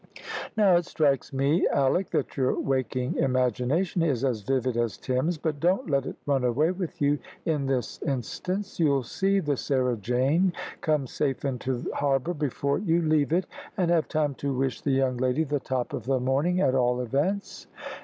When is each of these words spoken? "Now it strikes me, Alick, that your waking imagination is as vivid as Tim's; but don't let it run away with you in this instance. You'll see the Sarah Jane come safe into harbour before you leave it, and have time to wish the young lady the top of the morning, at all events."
"Now 0.57 0.77
it 0.77 0.85
strikes 0.87 1.31
me, 1.31 1.67
Alick, 1.71 2.09
that 2.09 2.35
your 2.35 2.59
waking 2.59 3.17
imagination 3.17 4.01
is 4.01 4.25
as 4.25 4.41
vivid 4.41 4.75
as 4.75 4.97
Tim's; 4.97 5.37
but 5.37 5.59
don't 5.59 5.91
let 5.91 6.07
it 6.07 6.15
run 6.25 6.43
away 6.43 6.71
with 6.71 6.99
you 7.03 7.19
in 7.45 7.67
this 7.67 8.01
instance. 8.01 8.79
You'll 8.79 9.03
see 9.03 9.39
the 9.39 9.55
Sarah 9.55 9.95
Jane 9.97 10.53
come 10.81 11.05
safe 11.05 11.45
into 11.45 11.85
harbour 11.93 12.33
before 12.33 12.79
you 12.79 13.03
leave 13.03 13.31
it, 13.31 13.45
and 13.77 13.91
have 13.91 14.07
time 14.07 14.33
to 14.41 14.51
wish 14.51 14.81
the 14.81 14.89
young 14.89 15.17
lady 15.17 15.43
the 15.43 15.59
top 15.59 15.93
of 15.93 16.05
the 16.07 16.19
morning, 16.19 16.59
at 16.61 16.73
all 16.73 16.99
events." 16.99 17.67